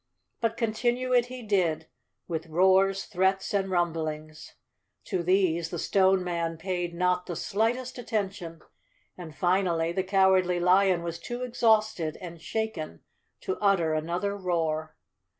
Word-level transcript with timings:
But 0.39 0.57
continue 0.57 1.13
it 1.13 1.27
he 1.27 1.43
did, 1.43 1.87
with 2.27 2.47
roars, 2.47 3.03
threats 3.05 3.53
and 3.53 3.69
rumblings. 3.69 4.55
To 5.03 5.21
these 5.21 5.69
the 5.69 5.77
Stone 5.77 6.23
Man 6.23 6.57
paid 6.57 6.95
not 6.95 7.27
the 7.27 7.35
slight¬ 7.35 7.75
est 7.77 7.99
attention, 8.03 8.61
and 9.15 9.35
finally 9.35 9.91
the 9.91 10.01
Cowardly 10.01 10.59
Lion 10.59 11.03
was 11.03 11.19
too 11.19 11.41
ex¬ 11.41 11.59
hausted 11.61 12.17
and 12.19 12.41
shaken 12.41 13.01
to 13.41 13.59
utter 13.61 13.93
another 13.93 14.35
roar. 14.35 14.97